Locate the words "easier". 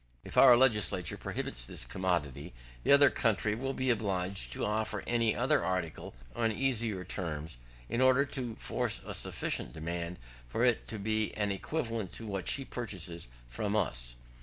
6.51-7.03